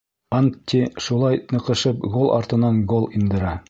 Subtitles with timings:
[0.37, 3.59] Антти шулай ныҡышып гол артынан гол индерә.